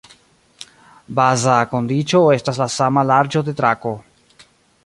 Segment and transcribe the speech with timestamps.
[1.19, 3.97] Baza kondiĉo estas la sama larĝo de trako.